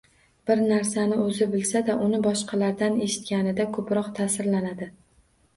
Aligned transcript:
Bir 0.51 0.61
narsani 0.69 1.19
o‘zi 1.25 1.47
bilsa-da, 1.51 1.97
uni 2.05 2.21
boshqalardan 2.29 2.97
eshitganida 3.09 3.69
ko‘proq 3.77 4.11
ta’sirlanadi. 4.23 4.91